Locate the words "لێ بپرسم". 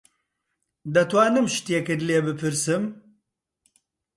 2.07-2.83